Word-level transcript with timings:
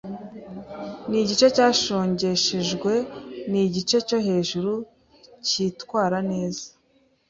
ni 1.09 1.17
igice 1.23 1.47
cyashongeshejwe 1.55 2.93
igice 3.67 3.97
cyo 4.07 4.17
hejuru 4.27 4.73
cyitwara 5.47 6.17
neza 6.31 6.65